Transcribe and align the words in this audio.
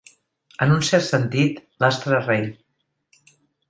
En 0.65 0.73
un 0.77 0.81
cert 0.87 1.05
sentit, 1.09 1.63
l'astre 1.85 2.25
rei. 2.27 2.53